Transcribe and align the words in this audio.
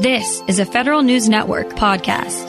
This 0.00 0.42
is 0.46 0.58
a 0.58 0.66
Federal 0.66 1.02
News 1.02 1.26
Network 1.26 1.68
podcast. 1.70 2.44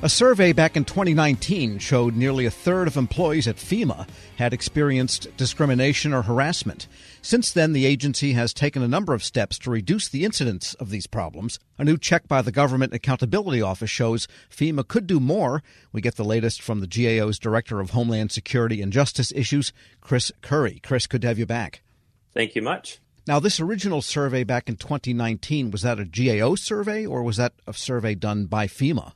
A 0.00 0.08
survey 0.08 0.54
back 0.54 0.78
in 0.78 0.86
2019 0.86 1.78
showed 1.78 2.16
nearly 2.16 2.46
a 2.46 2.50
third 2.50 2.88
of 2.88 2.96
employees 2.96 3.46
at 3.46 3.56
FEMA 3.56 4.08
had 4.36 4.54
experienced 4.54 5.36
discrimination 5.36 6.14
or 6.14 6.22
harassment. 6.22 6.88
Since 7.20 7.52
then, 7.52 7.74
the 7.74 7.84
agency 7.84 8.32
has 8.32 8.54
taken 8.54 8.82
a 8.82 8.88
number 8.88 9.12
of 9.12 9.22
steps 9.22 9.58
to 9.58 9.70
reduce 9.70 10.08
the 10.08 10.24
incidence 10.24 10.72
of 10.74 10.88
these 10.88 11.06
problems. 11.06 11.58
A 11.76 11.84
new 11.84 11.98
check 11.98 12.26
by 12.26 12.40
the 12.40 12.50
Government 12.50 12.94
Accountability 12.94 13.60
Office 13.60 13.90
shows 13.90 14.26
FEMA 14.50 14.88
could 14.88 15.06
do 15.06 15.20
more. 15.20 15.62
We 15.92 16.00
get 16.00 16.16
the 16.16 16.24
latest 16.24 16.62
from 16.62 16.80
the 16.80 16.86
GAO's 16.86 17.38
Director 17.38 17.78
of 17.78 17.90
Homeland 17.90 18.32
Security 18.32 18.80
and 18.80 18.90
Justice 18.90 19.32
Issues, 19.32 19.74
Chris 20.00 20.32
Curry. 20.40 20.80
Chris, 20.82 21.06
good 21.06 21.20
to 21.20 21.28
have 21.28 21.38
you 21.38 21.44
back. 21.44 21.82
Thank 22.32 22.54
you 22.54 22.62
much. 22.62 23.00
Now, 23.28 23.40
this 23.40 23.60
original 23.60 24.00
survey 24.00 24.42
back 24.42 24.70
in 24.70 24.76
2019, 24.76 25.70
was 25.70 25.82
that 25.82 26.00
a 26.00 26.06
GAO 26.06 26.54
survey 26.54 27.04
or 27.04 27.22
was 27.22 27.36
that 27.36 27.52
a 27.66 27.74
survey 27.74 28.14
done 28.14 28.46
by 28.46 28.66
FEMA? 28.66 29.12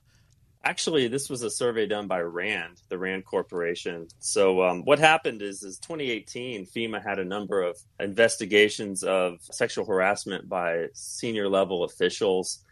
Actually, 0.63 1.09
this 1.09 1.31
was 1.31 1.41
a 1.41 1.49
survey 1.49 1.87
done 1.87 2.09
by 2.09 2.21
RAND, 2.21 2.83
the 2.91 2.99
RAND 2.99 3.25
Corporation. 3.25 4.09
So, 4.19 4.65
um, 4.65 4.83
what 4.85 4.99
happened 4.99 5.41
is, 5.41 5.63
is 5.63 5.79
2018, 5.79 6.67
FEMA 6.67 7.03
had 7.03 7.21
a 7.21 7.25
number 7.25 7.63
of 7.63 7.79
investigations 7.99 9.03
of 9.03 9.39
sexual 9.51 9.87
harassment 9.87 10.47
by 10.47 10.89
senior 10.93 11.49
level 11.49 11.83
officials. 11.83 12.63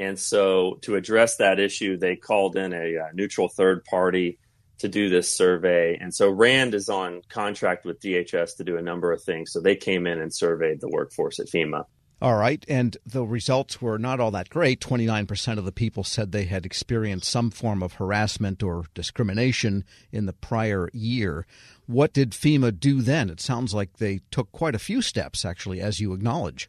And 0.00 0.18
so, 0.18 0.80
to 0.82 0.96
address 0.96 1.36
that 1.36 1.60
issue, 1.60 1.96
they 1.96 2.16
called 2.16 2.56
in 2.56 2.72
a, 2.72 2.94
a 2.94 3.04
uh, 3.04 3.08
neutral 3.14 3.48
third 3.48 3.84
party 3.84 4.40
to 4.78 4.88
do 4.88 5.08
this 5.08 5.30
survey. 5.30 5.96
And 6.00 6.14
so, 6.14 6.30
RAND 6.30 6.74
is 6.74 6.88
on 6.88 7.22
contract 7.28 7.84
with 7.84 8.00
DHS 8.00 8.56
to 8.56 8.64
do 8.64 8.76
a 8.76 8.82
number 8.82 9.12
of 9.12 9.22
things. 9.22 9.52
So, 9.52 9.60
they 9.60 9.76
came 9.76 10.06
in 10.06 10.20
and 10.20 10.32
surveyed 10.32 10.80
the 10.80 10.88
workforce 10.88 11.38
at 11.40 11.46
FEMA. 11.46 11.84
All 12.20 12.36
right. 12.36 12.64
And 12.68 12.96
the 13.06 13.24
results 13.24 13.80
were 13.80 13.96
not 13.96 14.18
all 14.18 14.32
that 14.32 14.48
great. 14.48 14.80
29% 14.80 15.58
of 15.58 15.64
the 15.64 15.70
people 15.70 16.02
said 16.02 16.32
they 16.32 16.46
had 16.46 16.66
experienced 16.66 17.30
some 17.30 17.50
form 17.50 17.80
of 17.80 17.94
harassment 17.94 18.60
or 18.60 18.86
discrimination 18.92 19.84
in 20.10 20.26
the 20.26 20.32
prior 20.32 20.90
year. 20.92 21.46
What 21.86 22.12
did 22.12 22.32
FEMA 22.32 22.78
do 22.78 23.02
then? 23.02 23.30
It 23.30 23.40
sounds 23.40 23.72
like 23.72 23.98
they 23.98 24.20
took 24.32 24.50
quite 24.50 24.74
a 24.74 24.80
few 24.80 25.00
steps, 25.00 25.44
actually, 25.44 25.80
as 25.80 26.00
you 26.00 26.12
acknowledge. 26.12 26.68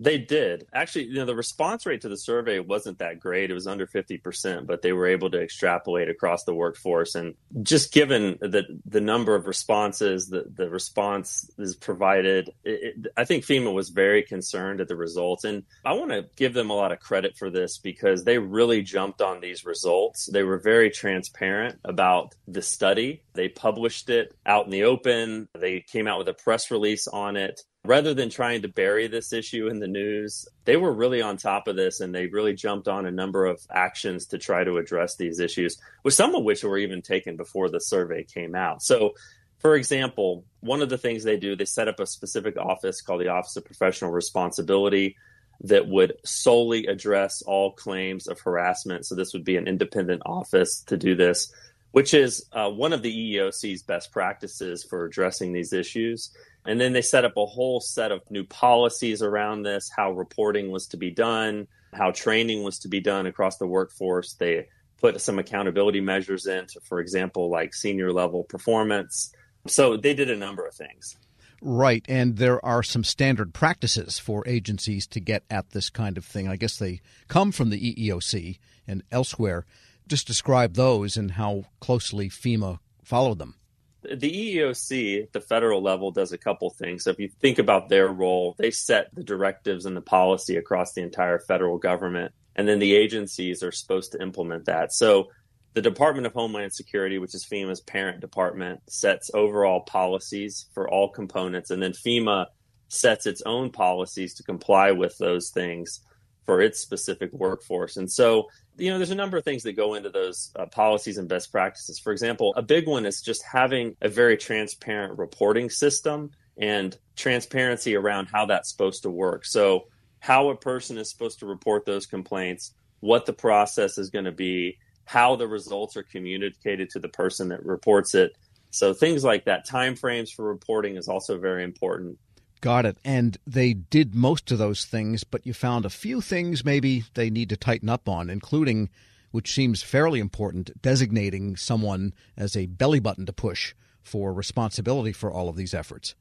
They 0.00 0.16
did. 0.16 0.66
Actually, 0.72 1.04
you 1.04 1.16
know, 1.16 1.26
the 1.26 1.36
response 1.36 1.84
rate 1.84 2.00
to 2.00 2.08
the 2.08 2.16
survey 2.16 2.58
wasn't 2.58 2.98
that 3.00 3.20
great. 3.20 3.50
It 3.50 3.54
was 3.54 3.66
under 3.66 3.86
50%, 3.86 4.66
but 4.66 4.80
they 4.80 4.94
were 4.94 5.06
able 5.06 5.30
to 5.30 5.40
extrapolate 5.40 6.08
across 6.08 6.44
the 6.44 6.54
workforce. 6.54 7.14
And 7.14 7.34
just 7.62 7.92
given 7.92 8.38
the, 8.40 8.64
the 8.86 9.02
number 9.02 9.34
of 9.34 9.46
responses, 9.46 10.28
the, 10.28 10.46
the 10.54 10.70
response 10.70 11.50
is 11.58 11.76
provided, 11.76 12.48
it, 12.64 12.96
it, 13.04 13.06
I 13.14 13.26
think 13.26 13.44
FEMA 13.44 13.74
was 13.74 13.90
very 13.90 14.22
concerned 14.22 14.80
at 14.80 14.88
the 14.88 14.96
results. 14.96 15.44
And 15.44 15.64
I 15.84 15.92
want 15.92 16.12
to 16.12 16.26
give 16.34 16.54
them 16.54 16.70
a 16.70 16.74
lot 16.74 16.92
of 16.92 17.00
credit 17.00 17.36
for 17.36 17.50
this 17.50 17.76
because 17.76 18.24
they 18.24 18.38
really 18.38 18.80
jumped 18.80 19.20
on 19.20 19.40
these 19.40 19.66
results. 19.66 20.30
They 20.32 20.44
were 20.44 20.58
very 20.58 20.88
transparent 20.88 21.78
about 21.84 22.34
the 22.48 22.62
study. 22.62 23.22
They 23.34 23.48
published 23.48 24.08
it 24.08 24.34
out 24.46 24.64
in 24.64 24.70
the 24.70 24.84
open. 24.84 25.48
They 25.58 25.80
came 25.80 26.06
out 26.06 26.16
with 26.16 26.28
a 26.28 26.34
press 26.34 26.70
release 26.70 27.06
on 27.06 27.36
it 27.36 27.60
rather 27.84 28.12
than 28.12 28.28
trying 28.28 28.62
to 28.62 28.68
bury 28.68 29.06
this 29.06 29.32
issue 29.32 29.68
in 29.68 29.80
the 29.80 29.88
news, 29.88 30.46
they 30.64 30.76
were 30.76 30.92
really 30.92 31.22
on 31.22 31.36
top 31.36 31.66
of 31.66 31.76
this 31.76 32.00
and 32.00 32.14
they 32.14 32.26
really 32.26 32.52
jumped 32.52 32.88
on 32.88 33.06
a 33.06 33.10
number 33.10 33.46
of 33.46 33.60
actions 33.70 34.26
to 34.26 34.38
try 34.38 34.62
to 34.64 34.76
address 34.76 35.16
these 35.16 35.40
issues, 35.40 35.78
with 36.04 36.14
some 36.14 36.34
of 36.34 36.44
which 36.44 36.62
were 36.62 36.78
even 36.78 37.00
taken 37.00 37.36
before 37.36 37.70
the 37.70 37.80
survey 37.80 38.22
came 38.22 38.54
out. 38.54 38.82
So, 38.82 39.14
for 39.58 39.76
example, 39.76 40.44
one 40.60 40.82
of 40.82 40.88
the 40.88 40.98
things 40.98 41.24
they 41.24 41.38
do, 41.38 41.56
they 41.56 41.64
set 41.64 41.88
up 41.88 42.00
a 42.00 42.06
specific 42.06 42.56
office 42.56 43.00
called 43.00 43.20
the 43.20 43.28
Office 43.28 43.56
of 43.56 43.64
Professional 43.64 44.10
Responsibility 44.10 45.16
that 45.62 45.86
would 45.86 46.14
solely 46.24 46.86
address 46.86 47.42
all 47.42 47.72
claims 47.72 48.26
of 48.26 48.40
harassment. 48.40 49.06
So, 49.06 49.14
this 49.14 49.32
would 49.32 49.44
be 49.44 49.56
an 49.56 49.68
independent 49.68 50.22
office 50.26 50.82
to 50.86 50.96
do 50.96 51.14
this, 51.14 51.52
which 51.92 52.14
is 52.14 52.46
uh, 52.52 52.70
one 52.70 52.92
of 52.92 53.02
the 53.02 53.36
EEOC's 53.36 53.82
best 53.82 54.12
practices 54.12 54.84
for 54.84 55.04
addressing 55.04 55.52
these 55.52 55.72
issues. 55.72 56.30
And 56.66 56.80
then 56.80 56.92
they 56.92 57.02
set 57.02 57.24
up 57.24 57.36
a 57.36 57.46
whole 57.46 57.80
set 57.80 58.12
of 58.12 58.22
new 58.30 58.44
policies 58.44 59.22
around 59.22 59.62
this, 59.62 59.90
how 59.94 60.12
reporting 60.12 60.70
was 60.70 60.86
to 60.88 60.96
be 60.96 61.10
done, 61.10 61.66
how 61.94 62.10
training 62.10 62.62
was 62.62 62.78
to 62.80 62.88
be 62.88 63.00
done 63.00 63.26
across 63.26 63.56
the 63.56 63.66
workforce. 63.66 64.34
They 64.34 64.68
put 64.98 65.20
some 65.20 65.38
accountability 65.38 66.00
measures 66.00 66.46
in, 66.46 66.66
for 66.84 67.00
example, 67.00 67.50
like 67.50 67.74
senior 67.74 68.12
level 68.12 68.44
performance. 68.44 69.32
So 69.66 69.96
they 69.96 70.14
did 70.14 70.30
a 70.30 70.36
number 70.36 70.66
of 70.66 70.74
things. 70.74 71.16
Right. 71.62 72.04
And 72.08 72.36
there 72.36 72.64
are 72.64 72.82
some 72.82 73.04
standard 73.04 73.52
practices 73.52 74.18
for 74.18 74.46
agencies 74.46 75.06
to 75.08 75.20
get 75.20 75.44
at 75.50 75.70
this 75.70 75.90
kind 75.90 76.16
of 76.16 76.24
thing. 76.24 76.48
I 76.48 76.56
guess 76.56 76.78
they 76.78 77.00
come 77.28 77.52
from 77.52 77.70
the 77.70 77.94
EEOC 77.94 78.58
and 78.86 79.02
elsewhere. 79.10 79.66
Just 80.08 80.26
describe 80.26 80.74
those 80.74 81.16
and 81.16 81.32
how 81.32 81.64
closely 81.80 82.28
FEMA 82.28 82.78
followed 83.02 83.38
them 83.38 83.56
the 84.02 84.56
EEOC 84.56 85.24
at 85.24 85.32
the 85.32 85.40
federal 85.40 85.82
level 85.82 86.10
does 86.10 86.32
a 86.32 86.38
couple 86.38 86.70
things. 86.70 87.04
So 87.04 87.10
if 87.10 87.18
you 87.18 87.28
think 87.28 87.58
about 87.58 87.88
their 87.88 88.08
role, 88.08 88.54
they 88.58 88.70
set 88.70 89.14
the 89.14 89.24
directives 89.24 89.86
and 89.86 89.96
the 89.96 90.00
policy 90.00 90.56
across 90.56 90.92
the 90.92 91.02
entire 91.02 91.38
federal 91.38 91.78
government, 91.78 92.32
and 92.56 92.68
then 92.68 92.78
the 92.78 92.94
agencies 92.94 93.62
are 93.62 93.72
supposed 93.72 94.12
to 94.12 94.22
implement 94.22 94.66
that. 94.66 94.92
So 94.92 95.28
the 95.74 95.82
Department 95.82 96.26
of 96.26 96.32
Homeland 96.32 96.72
Security, 96.72 97.18
which 97.18 97.34
is 97.34 97.44
FEMA's 97.44 97.80
parent 97.80 98.20
department, 98.20 98.80
sets 98.88 99.30
overall 99.34 99.80
policies 99.80 100.66
for 100.72 100.88
all 100.90 101.10
components, 101.10 101.70
and 101.70 101.82
then 101.82 101.92
FEMA 101.92 102.46
sets 102.88 103.26
its 103.26 103.42
own 103.46 103.70
policies 103.70 104.34
to 104.34 104.42
comply 104.42 104.90
with 104.90 105.16
those 105.18 105.50
things 105.50 106.00
for 106.44 106.60
its 106.60 106.80
specific 106.80 107.32
workforce. 107.32 107.96
And 107.96 108.10
so 108.10 108.48
you 108.80 108.90
know, 108.90 108.98
there's 108.98 109.10
a 109.10 109.16
number 109.16 109.36
of 109.36 109.44
things 109.44 109.62
that 109.64 109.74
go 109.74 109.94
into 109.94 110.10
those 110.10 110.50
uh, 110.56 110.66
policies 110.66 111.18
and 111.18 111.28
best 111.28 111.52
practices. 111.52 111.98
For 111.98 112.12
example, 112.12 112.52
a 112.56 112.62
big 112.62 112.86
one 112.88 113.06
is 113.06 113.20
just 113.20 113.42
having 113.44 113.96
a 114.00 114.08
very 114.08 114.36
transparent 114.36 115.18
reporting 115.18 115.70
system 115.70 116.30
and 116.58 116.96
transparency 117.16 117.94
around 117.94 118.26
how 118.26 118.46
that's 118.46 118.70
supposed 118.70 119.02
to 119.02 119.10
work. 119.10 119.44
So, 119.44 119.86
how 120.18 120.50
a 120.50 120.56
person 120.56 120.98
is 120.98 121.10
supposed 121.10 121.38
to 121.38 121.46
report 121.46 121.86
those 121.86 122.06
complaints, 122.06 122.74
what 123.00 123.24
the 123.24 123.32
process 123.32 123.96
is 123.96 124.10
going 124.10 124.26
to 124.26 124.32
be, 124.32 124.78
how 125.04 125.36
the 125.36 125.48
results 125.48 125.96
are 125.96 126.02
communicated 126.02 126.90
to 126.90 126.98
the 126.98 127.08
person 127.08 127.48
that 127.48 127.64
reports 127.64 128.14
it. 128.14 128.32
So, 128.70 128.94
things 128.94 129.24
like 129.24 129.44
that. 129.46 129.66
Timeframes 129.66 130.30
for 130.30 130.44
reporting 130.44 130.96
is 130.96 131.08
also 131.08 131.38
very 131.38 131.64
important. 131.64 132.18
Got 132.60 132.84
it. 132.84 132.98
And 133.04 133.38
they 133.46 133.72
did 133.72 134.14
most 134.14 134.52
of 134.52 134.58
those 134.58 134.84
things, 134.84 135.24
but 135.24 135.46
you 135.46 135.54
found 135.54 135.84
a 135.84 135.90
few 135.90 136.20
things 136.20 136.64
maybe 136.64 137.04
they 137.14 137.30
need 137.30 137.48
to 137.48 137.56
tighten 137.56 137.88
up 137.88 138.08
on, 138.08 138.28
including, 138.28 138.90
which 139.30 139.52
seems 139.52 139.82
fairly 139.82 140.20
important, 140.20 140.80
designating 140.82 141.56
someone 141.56 142.12
as 142.36 142.56
a 142.56 142.66
belly 142.66 143.00
button 143.00 143.24
to 143.26 143.32
push 143.32 143.74
for 144.02 144.32
responsibility 144.32 145.12
for 145.12 145.32
all 145.32 145.48
of 145.48 145.56
these 145.56 145.72
efforts. 145.72 146.14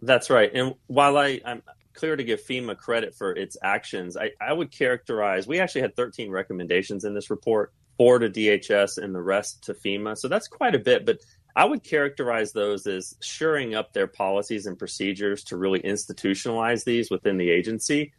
That's 0.00 0.30
right. 0.30 0.50
And 0.54 0.74
while 0.86 1.16
I, 1.16 1.40
I'm 1.44 1.62
clear 1.94 2.16
to 2.16 2.24
give 2.24 2.42
FEMA 2.42 2.76
credit 2.76 3.14
for 3.14 3.32
its 3.32 3.56
actions, 3.62 4.16
I, 4.16 4.30
I 4.40 4.52
would 4.52 4.70
characterize 4.70 5.46
we 5.46 5.60
actually 5.60 5.82
had 5.82 5.96
13 5.96 6.30
recommendations 6.30 7.04
in 7.04 7.14
this 7.14 7.30
report, 7.30 7.72
four 7.96 8.18
to 8.18 8.28
DHS 8.28 8.98
and 8.98 9.14
the 9.14 9.22
rest 9.22 9.64
to 9.64 9.74
FEMA. 9.74 10.16
So 10.16 10.28
that's 10.28 10.48
quite 10.48 10.74
a 10.74 10.78
bit. 10.78 11.06
But 11.06 11.18
I 11.54 11.64
would 11.64 11.82
characterize 11.82 12.52
those 12.52 12.86
as 12.86 13.14
shoring 13.20 13.74
up 13.74 13.92
their 13.92 14.06
policies 14.06 14.66
and 14.66 14.78
procedures 14.78 15.44
to 15.44 15.56
really 15.56 15.80
institutionalize 15.80 16.84
these 16.84 17.10
within 17.10 17.36
the 17.36 17.50
agency 17.50 18.12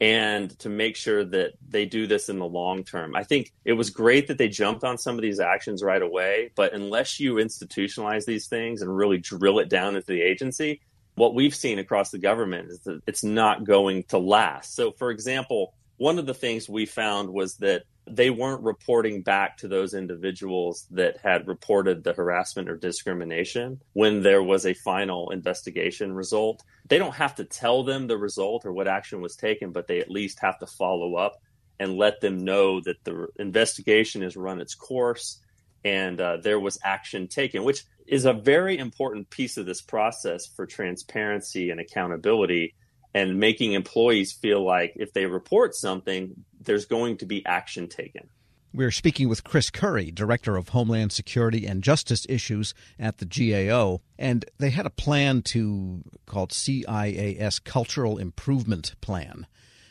and 0.00 0.56
to 0.58 0.68
make 0.68 0.94
sure 0.94 1.24
that 1.24 1.52
they 1.68 1.86
do 1.86 2.06
this 2.06 2.28
in 2.28 2.38
the 2.38 2.46
long 2.46 2.84
term. 2.84 3.16
I 3.16 3.24
think 3.24 3.52
it 3.64 3.72
was 3.72 3.90
great 3.90 4.28
that 4.28 4.38
they 4.38 4.48
jumped 4.48 4.84
on 4.84 4.98
some 4.98 5.16
of 5.16 5.22
these 5.22 5.40
actions 5.40 5.82
right 5.82 6.02
away, 6.02 6.50
but 6.54 6.74
unless 6.74 7.18
you 7.18 7.34
institutionalize 7.34 8.26
these 8.26 8.46
things 8.46 8.82
and 8.82 8.94
really 8.94 9.18
drill 9.18 9.58
it 9.58 9.70
down 9.70 9.96
into 9.96 10.06
the 10.06 10.20
agency, 10.20 10.80
what 11.14 11.34
we've 11.34 11.54
seen 11.54 11.78
across 11.78 12.10
the 12.10 12.18
government 12.18 12.70
is 12.70 12.80
that 12.80 13.00
it's 13.06 13.24
not 13.24 13.64
going 13.64 14.04
to 14.04 14.18
last. 14.18 14.74
So, 14.74 14.92
for 14.92 15.10
example, 15.10 15.72
one 15.96 16.18
of 16.18 16.26
the 16.26 16.34
things 16.34 16.68
we 16.68 16.86
found 16.86 17.30
was 17.30 17.56
that 17.56 17.84
they 18.08 18.30
weren't 18.30 18.62
reporting 18.62 19.22
back 19.22 19.56
to 19.58 19.68
those 19.68 19.92
individuals 19.92 20.86
that 20.92 21.16
had 21.18 21.48
reported 21.48 22.04
the 22.04 22.12
harassment 22.12 22.68
or 22.68 22.76
discrimination 22.76 23.80
when 23.94 24.22
there 24.22 24.42
was 24.42 24.64
a 24.64 24.74
final 24.74 25.30
investigation 25.30 26.12
result. 26.12 26.62
They 26.88 26.98
don't 26.98 27.14
have 27.16 27.34
to 27.36 27.44
tell 27.44 27.82
them 27.82 28.06
the 28.06 28.16
result 28.16 28.64
or 28.64 28.72
what 28.72 28.86
action 28.86 29.20
was 29.20 29.34
taken, 29.34 29.72
but 29.72 29.88
they 29.88 29.98
at 29.98 30.10
least 30.10 30.38
have 30.40 30.58
to 30.60 30.66
follow 30.66 31.16
up 31.16 31.40
and 31.80 31.96
let 31.96 32.20
them 32.20 32.44
know 32.44 32.80
that 32.80 33.02
the 33.04 33.26
investigation 33.38 34.22
has 34.22 34.36
run 34.36 34.60
its 34.60 34.74
course 34.74 35.40
and 35.84 36.20
uh, 36.20 36.36
there 36.38 36.60
was 36.60 36.78
action 36.84 37.28
taken, 37.28 37.64
which 37.64 37.84
is 38.06 38.24
a 38.24 38.32
very 38.32 38.78
important 38.78 39.30
piece 39.30 39.56
of 39.56 39.66
this 39.66 39.82
process 39.82 40.46
for 40.46 40.66
transparency 40.66 41.70
and 41.70 41.80
accountability 41.80 42.74
and 43.16 43.40
making 43.40 43.72
employees 43.72 44.34
feel 44.34 44.62
like 44.62 44.92
if 44.96 45.14
they 45.14 45.24
report 45.24 45.74
something, 45.74 46.34
there's 46.60 46.84
going 46.84 47.16
to 47.16 47.24
be 47.24 47.44
action 47.46 47.88
taken. 47.88 48.28
We're 48.74 48.90
speaking 48.90 49.30
with 49.30 49.42
Chris 49.42 49.70
Curry, 49.70 50.10
Director 50.10 50.54
of 50.54 50.68
Homeland 50.68 51.12
Security 51.12 51.66
and 51.66 51.82
Justice 51.82 52.26
Issues 52.28 52.74
at 52.98 53.16
the 53.16 53.24
GAO, 53.24 54.02
and 54.18 54.44
they 54.58 54.68
had 54.68 54.84
a 54.84 54.90
plan 54.90 55.40
to 55.44 56.02
called 56.26 56.50
CIAS 56.50 57.64
Cultural 57.64 58.18
Improvement 58.18 58.94
Plan. 59.00 59.46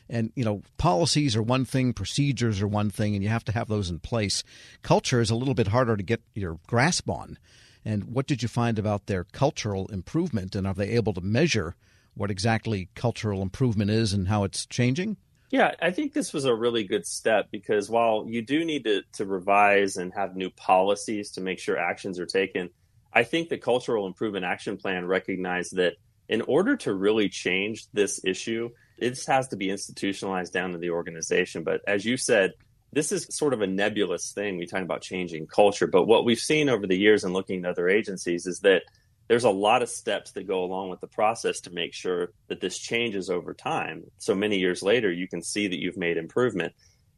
And, 0.07 0.31
you 0.35 0.45
know, 0.45 0.61
policies 0.77 1.35
are 1.35 1.41
one 1.41 1.65
thing, 1.65 1.93
procedures 1.93 2.61
are 2.61 2.67
one 2.67 2.91
thing, 2.91 3.15
and 3.15 3.23
you 3.23 3.29
have 3.29 3.45
to 3.45 3.53
have 3.53 3.67
those 3.67 3.89
in 3.89 3.97
place. 3.97 4.43
Culture 4.83 5.19
is 5.19 5.31
a 5.31 5.35
little 5.35 5.55
bit 5.55 5.69
harder 5.69 5.97
to 5.97 6.03
get 6.03 6.21
your 6.35 6.59
grasp 6.67 7.09
on. 7.09 7.39
And 7.83 8.03
what 8.03 8.27
did 8.27 8.43
you 8.43 8.47
find 8.47 8.77
about 8.77 9.07
their 9.07 9.23
cultural 9.23 9.87
improvement? 9.87 10.55
And 10.55 10.67
are 10.67 10.75
they 10.75 10.89
able 10.89 11.13
to 11.13 11.21
measure 11.21 11.75
what 12.15 12.31
exactly 12.31 12.89
cultural 12.95 13.41
improvement 13.41 13.91
is 13.91 14.13
and 14.13 14.27
how 14.27 14.43
it's 14.43 14.65
changing? 14.65 15.17
Yeah, 15.51 15.71
I 15.81 15.91
think 15.91 16.13
this 16.13 16.33
was 16.33 16.45
a 16.45 16.55
really 16.55 16.83
good 16.83 17.05
step 17.05 17.49
because 17.51 17.89
while 17.89 18.25
you 18.27 18.41
do 18.41 18.65
need 18.65 18.83
to, 18.85 19.03
to 19.13 19.25
revise 19.25 19.95
and 19.95 20.11
have 20.13 20.35
new 20.35 20.49
policies 20.49 21.31
to 21.31 21.41
make 21.41 21.59
sure 21.59 21.77
actions 21.77 22.19
are 22.19 22.25
taken, 22.25 22.69
I 23.13 23.23
think 23.23 23.49
the 23.49 23.57
Cultural 23.57 24.07
Improvement 24.07 24.43
Action 24.43 24.75
Plan 24.75 25.05
recognized 25.05 25.75
that 25.75 25.93
in 26.27 26.41
order 26.41 26.75
to 26.77 26.93
really 26.93 27.29
change 27.29 27.85
this 27.93 28.19
issue, 28.25 28.69
it 28.97 29.23
has 29.27 29.47
to 29.49 29.55
be 29.55 29.69
institutionalized 29.69 30.51
down 30.51 30.71
to 30.71 30.77
the 30.77 30.89
organization. 30.89 31.63
But 31.63 31.81
as 31.87 32.03
you 32.05 32.17
said, 32.17 32.53
this 32.91 33.11
is 33.11 33.27
sort 33.29 33.53
of 33.53 33.61
a 33.61 33.67
nebulous 33.67 34.31
thing. 34.31 34.57
We 34.57 34.65
talk 34.65 34.81
about 34.81 35.01
changing 35.01 35.47
culture, 35.47 35.87
but 35.87 36.05
what 36.05 36.25
we've 36.25 36.39
seen 36.39 36.69
over 36.69 36.87
the 36.87 36.97
years 36.97 37.23
and 37.23 37.33
looking 37.33 37.63
at 37.63 37.71
other 37.71 37.87
agencies 37.87 38.47
is 38.47 38.59
that 38.61 38.83
there's 39.27 39.43
a 39.43 39.49
lot 39.49 39.81
of 39.81 39.89
steps 39.89 40.31
that 40.33 40.47
go 40.47 40.63
along 40.63 40.89
with 40.89 41.01
the 41.01 41.07
process 41.07 41.61
to 41.61 41.71
make 41.71 41.93
sure 41.93 42.29
that 42.47 42.61
this 42.61 42.77
changes 42.77 43.29
over 43.29 43.53
time. 43.53 44.03
So 44.17 44.35
many 44.35 44.59
years 44.59 44.83
later, 44.83 45.11
you 45.11 45.27
can 45.27 45.41
see 45.41 45.67
that 45.67 45.79
you've 45.79 45.97
made 45.97 46.17
improvement. 46.17 46.73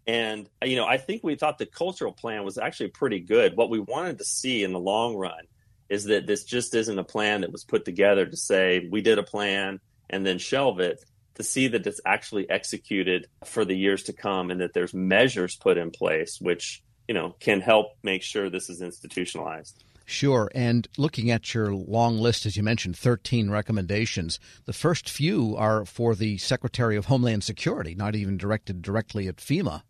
And, 0.06 0.50
you 0.63 0.77
know, 0.77 0.86
I 0.86 0.98
think 0.98 1.24
we 1.24 1.36
thought 1.36 1.57
the 1.57 1.65
cultural 1.65 2.13
plan 2.13 2.45
was 2.45 2.57
actually 2.57 2.89
pretty 2.89 3.19
good. 3.19 3.57
What 3.57 3.69
we 3.69 3.80
wanted 3.80 4.19
to 4.19 4.24
see 4.24 4.63
in 4.63 4.71
the 4.71 4.80
long 4.80 5.15
run 5.15 5.44
is 5.89 6.06
that 6.06 6.27
this 6.27 6.45
just 6.45 6.74
isn't 6.75 7.00
a 7.00 7.04
plan 7.04 7.42
that 7.42 7.51
was 7.51 7.65
put 7.65 7.83
together 7.83 8.25
to 8.25 8.38
say, 8.38 8.88
we 8.89 9.01
did 9.01 9.19
a 9.19 9.24
plan 9.24 9.80
and 10.10 10.25
then 10.25 10.38
shelve 10.38 10.80
it, 10.80 11.03
to 11.36 11.44
see 11.44 11.68
that 11.68 11.86
it's 11.86 12.01
actually 12.06 12.50
executed 12.50 13.27
for 13.45 13.63
the 13.63 13.75
years 13.75 14.03
to 14.03 14.13
come 14.13 14.50
and 14.50 14.62
that 14.62 14.74
there's 14.74 14.94
measures 14.94 15.56
put 15.56 15.77
in 15.77 15.92
place 15.92 16.39
which, 16.42 16.81
you 17.07 17.13
know, 17.13 17.36
can 17.39 17.62
help 17.62 17.88
make 18.01 18.24
sure 18.24 18.50
this 18.50 18.69
is 18.69 18.81
institutionalized. 18.81 19.83
Sure. 20.09 20.50
And 20.56 20.88
looking 20.98 21.30
at 21.30 21.54
your 21.54 21.74
long 21.74 22.18
list, 22.18 22.45
as 22.45 22.56
you 22.56 22.63
mentioned, 22.63 22.98
13 22.98 23.50
recommendations, 23.50 24.39
the 24.63 24.71
first 24.71 25.09
few 25.09 25.54
are 25.57 25.83
for 25.83 26.15
the 26.15 26.38
Secretary 26.38 26.95
of 26.95 27.07
Homeland 27.07 27.44
Security, 27.44 27.94
not 27.94 28.15
even 28.15 28.38
directed 28.38 28.81
directly 28.81 29.27
at 29.27 29.36
FEMA. 29.36 29.81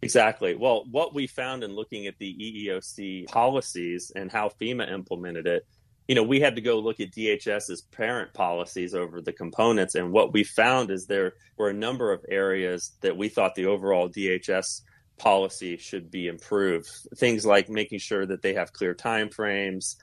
Exactly. 0.00 0.54
Well, 0.54 0.86
what 0.90 1.14
we 1.14 1.26
found 1.26 1.62
in 1.62 1.76
looking 1.76 2.06
at 2.06 2.16
the 2.18 2.34
EEOC 2.34 3.26
policies 3.26 4.10
and 4.16 4.32
how 4.32 4.48
FEMA 4.48 4.90
implemented 4.90 5.46
it, 5.46 5.66
you 6.06 6.14
know, 6.14 6.22
we 6.22 6.40
had 6.40 6.54
to 6.54 6.62
go 6.62 6.78
look 6.78 6.98
at 6.98 7.10
DHS's 7.10 7.82
parent 7.92 8.32
policies 8.32 8.94
over 8.94 9.20
the 9.20 9.34
components. 9.34 9.94
And 9.94 10.12
what 10.12 10.32
we 10.32 10.44
found 10.44 10.90
is 10.90 11.04
there 11.04 11.34
were 11.58 11.68
a 11.68 11.74
number 11.74 12.10
of 12.10 12.24
areas 12.30 12.92
that 13.02 13.18
we 13.18 13.28
thought 13.28 13.54
the 13.54 13.66
overall 13.66 14.08
DHS 14.08 14.80
policy 15.18 15.76
should 15.76 16.10
be 16.10 16.26
improved. 16.26 16.88
Things 17.16 17.44
like 17.44 17.68
making 17.68 17.98
sure 17.98 18.24
that 18.26 18.42
they 18.42 18.54
have 18.54 18.72
clear 18.72 18.94
time 18.94 19.30
frames, 19.30 19.96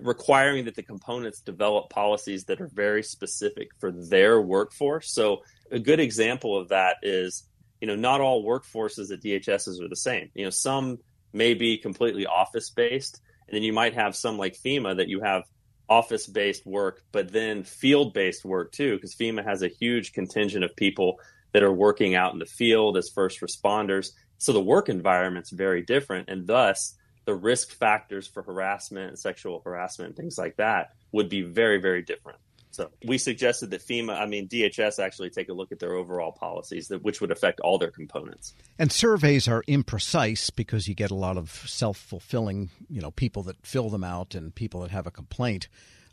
requiring 0.00 0.66
that 0.66 0.74
the 0.74 0.82
components 0.82 1.40
develop 1.40 1.90
policies 1.90 2.44
that 2.44 2.60
are 2.60 2.70
very 2.72 3.02
specific 3.02 3.68
for 3.78 3.90
their 3.90 4.40
workforce. 4.40 5.12
So 5.12 5.42
a 5.70 5.78
good 5.78 6.00
example 6.00 6.58
of 6.58 6.68
that 6.68 6.96
is, 7.02 7.44
you 7.80 7.86
know, 7.86 7.96
not 7.96 8.20
all 8.20 8.44
workforces 8.44 9.12
at 9.12 9.22
DHSs 9.22 9.82
are 9.82 9.88
the 9.88 9.96
same. 9.96 10.30
You 10.34 10.44
know, 10.44 10.50
some 10.50 10.98
may 11.32 11.54
be 11.54 11.78
completely 11.78 12.26
office 12.26 12.70
based, 12.70 13.20
and 13.48 13.56
then 13.56 13.62
you 13.62 13.72
might 13.72 13.94
have 13.94 14.14
some 14.14 14.38
like 14.38 14.56
FEMA 14.56 14.96
that 14.96 15.08
you 15.08 15.20
have 15.20 15.44
office 15.88 16.26
based 16.26 16.64
work, 16.64 17.02
but 17.12 17.32
then 17.32 17.64
field 17.64 18.14
based 18.14 18.44
work 18.44 18.72
too, 18.72 18.94
because 18.94 19.14
FEMA 19.14 19.44
has 19.44 19.62
a 19.62 19.68
huge 19.68 20.12
contingent 20.12 20.64
of 20.64 20.76
people 20.76 21.18
that 21.52 21.62
are 21.62 21.72
working 21.72 22.14
out 22.14 22.32
in 22.32 22.38
the 22.38 22.46
field 22.46 22.96
as 22.96 23.10
first 23.14 23.40
responders. 23.40 24.12
So 24.42 24.52
the 24.52 24.60
work 24.60 24.88
environment's 24.88 25.50
very 25.50 25.82
different, 25.82 26.28
and 26.28 26.48
thus 26.48 26.96
the 27.26 27.34
risk 27.34 27.70
factors 27.70 28.26
for 28.26 28.42
harassment, 28.42 29.20
sexual 29.20 29.62
harassment, 29.64 30.16
things 30.16 30.36
like 30.36 30.56
that 30.56 30.94
would 31.12 31.28
be 31.28 31.42
very, 31.42 31.80
very 31.80 32.02
different. 32.02 32.40
So 32.72 32.90
we 33.04 33.18
suggested 33.18 33.70
that 33.70 33.86
FEMA, 33.86 34.20
I 34.20 34.26
mean 34.26 34.48
DHS, 34.48 34.98
actually 34.98 35.30
take 35.30 35.48
a 35.48 35.52
look 35.52 35.70
at 35.70 35.78
their 35.78 35.94
overall 35.94 36.32
policies, 36.32 36.88
that 36.88 37.04
which 37.04 37.20
would 37.20 37.30
affect 37.30 37.60
all 37.60 37.78
their 37.78 37.92
components. 37.92 38.52
And 38.80 38.90
surveys 38.90 39.46
are 39.46 39.62
imprecise 39.68 40.50
because 40.52 40.88
you 40.88 40.94
get 40.96 41.12
a 41.12 41.14
lot 41.14 41.36
of 41.36 41.48
self-fulfilling, 41.68 42.70
you 42.90 43.00
know, 43.00 43.12
people 43.12 43.44
that 43.44 43.64
fill 43.64 43.90
them 43.90 44.02
out 44.02 44.34
and 44.34 44.52
people 44.52 44.80
that 44.80 44.90
have 44.90 45.06
a 45.06 45.12
complaint. 45.12 45.68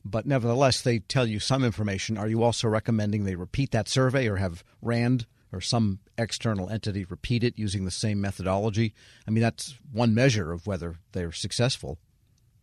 But 0.06 0.28
nevertheless, 0.28 0.84
they 0.84 1.00
tell 1.00 1.26
you 1.26 1.40
some 1.40 1.64
information. 1.64 2.16
Are 2.16 2.28
you 2.28 2.44
also 2.44 2.68
recommending 2.68 3.24
they 3.24 3.34
repeat 3.34 3.72
that 3.72 3.90
survey 3.90 4.28
or 4.28 4.36
have 4.36 4.64
RAND 4.84 5.26
or 5.51 5.62
some 5.62 6.00
external 6.18 6.69
entity 6.69 7.06
repeat 7.06 7.44
it 7.44 7.57
using 7.57 7.86
the 7.86 7.92
same 7.92 8.22
methodology. 8.22 8.94
I 9.28 9.31
mean, 9.31 9.42
that's 9.42 9.75
one 9.92 10.13
measure 10.13 10.51
of 10.51 10.68
whether 10.68 10.98
they're 11.12 11.31
successful. 11.31 11.98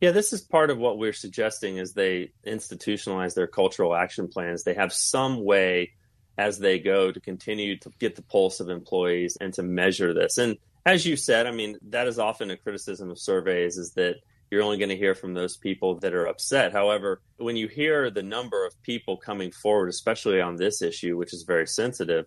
Yeah, 0.00 0.10
this 0.10 0.32
is 0.32 0.42
part 0.42 0.70
of 0.70 0.78
what 0.78 0.98
we're 0.98 1.12
suggesting 1.12 1.78
as 1.78 1.94
they 1.94 2.32
institutionalize 2.46 3.34
their 3.34 3.46
cultural 3.46 3.94
action 3.94 4.28
plans. 4.28 4.62
They 4.62 4.74
have 4.74 4.92
some 4.92 5.44
way 5.44 5.92
as 6.38 6.58
they 6.58 6.78
go 6.78 7.10
to 7.10 7.20
continue 7.20 7.78
to 7.78 7.90
get 7.98 8.14
the 8.14 8.22
pulse 8.22 8.60
of 8.60 8.68
employees 8.68 9.38
and 9.40 9.54
to 9.54 9.62
measure 9.62 10.12
this. 10.12 10.36
And 10.36 10.58
as 10.84 11.06
you 11.06 11.16
said, 11.16 11.46
I 11.46 11.50
mean, 11.50 11.78
that 11.88 12.06
is 12.06 12.18
often 12.18 12.50
a 12.50 12.56
criticism 12.56 13.10
of 13.10 13.18
surveys 13.18 13.78
is 13.78 13.92
that 13.92 14.16
you're 14.50 14.62
only 14.62 14.78
going 14.78 14.90
to 14.90 14.96
hear 14.96 15.14
from 15.14 15.34
those 15.34 15.56
people 15.56 15.98
that 16.00 16.14
are 16.14 16.26
upset. 16.26 16.72
However, 16.72 17.20
when 17.38 17.56
you 17.56 17.66
hear 17.66 18.10
the 18.10 18.22
number 18.22 18.64
of 18.64 18.80
people 18.82 19.16
coming 19.16 19.50
forward, 19.50 19.88
especially 19.88 20.40
on 20.40 20.56
this 20.56 20.82
issue, 20.82 21.16
which 21.16 21.32
is 21.32 21.42
very 21.42 21.66
sensitive, 21.66 22.26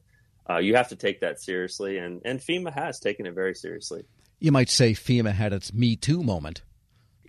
uh, 0.49 0.57
you 0.57 0.75
have 0.75 0.89
to 0.89 0.95
take 0.95 1.21
that 1.21 1.41
seriously, 1.41 1.97
and, 1.97 2.21
and 2.25 2.39
FEMA 2.39 2.73
has 2.73 2.99
taken 2.99 3.25
it 3.25 3.35
very 3.35 3.53
seriously. 3.53 4.03
You 4.39 4.51
might 4.51 4.69
say 4.69 4.93
FEMA 4.93 5.31
had 5.31 5.53
its 5.53 5.73
Me 5.73 5.95
Too 5.95 6.23
moment. 6.23 6.63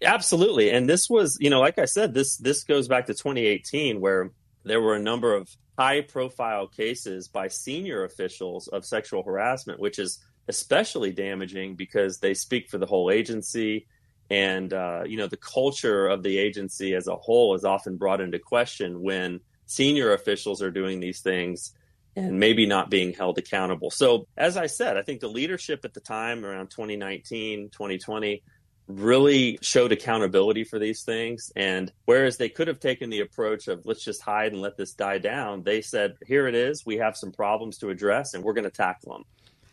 Absolutely, 0.03 0.71
and 0.71 0.89
this 0.89 1.11
was, 1.11 1.37
you 1.41 1.51
know, 1.51 1.61
like 1.61 1.79
I 1.79 1.85
said, 1.85 2.15
this 2.15 2.39
this 2.39 2.65
goes 2.65 2.89
back 2.89 3.07
to 3.07 3.15
2018, 3.15 4.01
where 4.01 4.31
there 4.65 4.81
were 4.81 4.95
a 4.95 5.03
number 5.03 5.35
of 5.35 5.49
high-profile 5.79 6.69
cases 6.69 7.29
by 7.29 7.49
senior 7.49 8.05
officials 8.05 8.69
of 8.69 8.85
sexual 8.87 9.23
harassment, 9.23 9.81
which 9.81 9.99
is 9.99 10.19
especially 10.49 11.13
damaging 11.13 11.75
because 11.75 12.19
they 12.19 12.35
speak 12.35 12.69
for 12.71 12.79
the 12.79 12.87
whole 12.87 13.11
agency, 13.11 13.87
and 14.31 14.73
uh, 14.73 15.03
you 15.07 15.19
know, 15.19 15.27
the 15.27 15.37
culture 15.37 16.07
of 16.07 16.23
the 16.23 16.39
agency 16.39 16.95
as 16.95 17.07
a 17.07 17.17
whole 17.17 17.55
is 17.55 17.65
often 17.65 17.99
brought 17.99 18.23
into 18.23 18.39
question 18.39 19.03
when 19.03 19.41
senior 19.67 20.15
officials 20.15 20.63
are 20.63 20.71
doing 20.71 21.01
these 21.01 21.21
things 21.21 21.75
and 22.17 22.39
maybe 22.39 22.67
not 22.67 22.91
being 22.91 23.12
held 23.12 23.39
accountable. 23.39 23.91
So, 23.91 24.27
as 24.37 24.57
I 24.57 24.67
said, 24.67 24.97
I 24.97 25.03
think 25.03 25.21
the 25.21 25.29
leadership 25.29 25.85
at 25.85 25.95
the 25.95 26.00
time 26.00 26.45
around 26.45 26.71
2019, 26.71 27.71
2020 27.71 28.43
really 28.88 29.59
showed 29.62 29.93
accountability 29.93 30.64
for 30.64 30.79
these 30.79 31.02
things. 31.02 31.52
And 31.57 31.93
whereas 32.05 32.37
they 32.37 32.49
could 32.49 32.69
have 32.69 32.81
taken 32.81 33.11
the 33.11 33.21
approach 33.21 33.69
of 33.69 33.87
let's 33.87 34.05
just 34.05 34.21
hide 34.23 34.52
and 34.52 34.61
let 34.61 34.76
this 34.76 34.93
die 34.93 35.19
down, 35.19 35.62
they 35.62 35.81
said, 35.81 36.17
here 36.26 36.47
it 36.47 36.55
is. 36.55 36.85
We 36.85 36.97
have 36.97 37.17
some 37.17 37.33
problems 37.33 37.79
to 37.79 37.90
address 37.90 38.35
and 38.35 38.43
we're 38.43 38.52
going 38.52 38.64
to 38.64 38.71
tackle 38.71 39.12
them. 39.12 39.25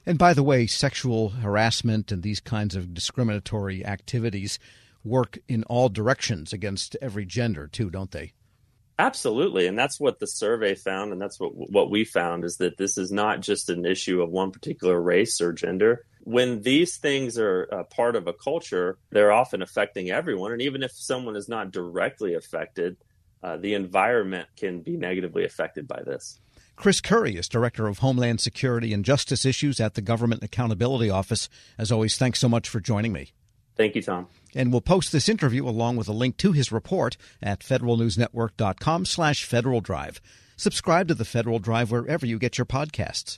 And 0.06 0.18
by 0.18 0.34
the 0.34 0.44
way, 0.44 0.68
sexual 0.68 1.30
harassment 1.30 2.12
and 2.12 2.24
these 2.24 2.40
kinds 2.40 2.76
of 2.76 2.94
discriminatory 2.94 3.86
activities 3.86 4.58
work 5.04 5.38
in 5.48 5.64
all 5.64 5.90
directions 5.90 6.54
against 6.54 6.96
every 7.02 7.26
gender, 7.26 7.68
too, 7.68 7.90
don't 7.90 8.12
they? 8.12 8.34
Absolutely, 9.00 9.68
and 9.68 9.78
that's 9.78 10.00
what 10.00 10.20
the 10.20 10.26
survey 10.26 10.74
found, 10.74 11.12
and 11.12 11.22
that's 11.22 11.40
what 11.40 11.52
what 11.54 11.92
we 11.92 12.04
found 12.04 12.44
is 12.44 12.58
that 12.58 12.78
this 12.78 12.98
is 12.98 13.12
not 13.12 13.42
just 13.42 13.70
an 13.70 13.86
issue 13.86 14.22
of 14.22 14.32
one 14.32 14.52
particular 14.52 15.00
race 15.00 15.40
or 15.40 15.54
gender. 15.54 16.06
When 16.24 16.62
these 16.64 16.98
things 16.98 17.38
are 17.38 17.86
part 17.92 18.16
of 18.16 18.28
a 18.28 18.34
culture, 18.34 18.98
they're 19.12 19.32
often 19.32 19.62
affecting 19.62 20.10
everyone, 20.10 20.52
and 20.52 20.62
even 20.62 20.82
if 20.82 20.92
someone 20.92 21.36
is 21.36 21.48
not 21.48 21.72
directly 21.72 22.34
affected, 22.34 22.98
uh, 23.44 23.58
the 23.58 23.76
environment 23.76 24.48
can 24.58 24.82
be 24.82 24.98
negatively 24.98 25.46
affected 25.46 25.88
by 25.88 26.02
this. 26.04 26.40
Chris 26.76 27.00
Curry 27.00 27.36
is 27.38 27.48
Director 27.48 27.88
of 27.88 28.00
Homeland 28.00 28.42
Security 28.42 28.94
and 28.94 29.06
Justice 29.06 29.46
Issues 29.46 29.80
at 29.80 29.94
the 29.94 30.02
Government 30.02 30.44
Accountability 30.44 31.10
Office. 31.10 31.50
As 31.78 31.92
always, 31.92 32.18
thanks 32.18 32.40
so 32.40 32.50
much 32.50 32.68
for 32.68 32.80
joining 32.80 33.14
me. 33.14 33.32
Thank 33.78 33.96
you, 33.96 34.02
Tom. 34.02 34.28
And 34.56 34.72
we'll 34.72 34.82
post 34.82 35.12
this 35.12 35.30
interview 35.30 35.68
along 35.68 35.98
with 35.98 36.08
a 36.08 36.14
link 36.14 36.38
to 36.38 36.52
his 36.52 36.72
report 36.72 37.16
at 37.42 37.60
federalnewsnetwork.com 37.60 39.06
slash 39.06 39.44
Federal 39.44 39.82
Drive. 39.82 40.20
Subscribe 40.56 41.08
to 41.10 41.14
the 41.14 41.26
Federal 41.26 41.60
Drive 41.60 41.92
wherever 41.92 42.26
you 42.26 42.40
get 42.40 42.58
your 42.58 42.66
podcasts. 42.66 43.38